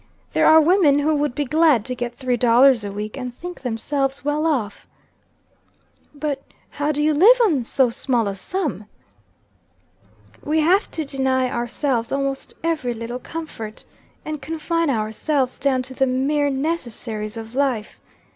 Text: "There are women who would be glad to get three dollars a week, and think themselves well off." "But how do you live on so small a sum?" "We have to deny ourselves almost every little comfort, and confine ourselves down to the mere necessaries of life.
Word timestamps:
"There 0.31 0.47
are 0.47 0.59
women 0.59 0.97
who 0.97 1.13
would 1.13 1.35
be 1.35 1.45
glad 1.45 1.85
to 1.85 1.93
get 1.93 2.15
three 2.15 2.35
dollars 2.35 2.83
a 2.83 2.91
week, 2.91 3.17
and 3.17 3.37
think 3.37 3.61
themselves 3.61 4.25
well 4.25 4.47
off." 4.47 4.87
"But 6.15 6.41
how 6.71 6.91
do 6.91 7.03
you 7.03 7.13
live 7.13 7.39
on 7.43 7.63
so 7.63 7.91
small 7.91 8.27
a 8.27 8.33
sum?" 8.33 8.87
"We 10.43 10.61
have 10.61 10.89
to 10.89 11.05
deny 11.05 11.51
ourselves 11.51 12.11
almost 12.11 12.55
every 12.63 12.95
little 12.95 13.19
comfort, 13.19 13.85
and 14.25 14.41
confine 14.41 14.89
ourselves 14.89 15.59
down 15.59 15.83
to 15.83 15.93
the 15.93 16.07
mere 16.07 16.49
necessaries 16.49 17.37
of 17.37 17.53
life. 17.53 17.99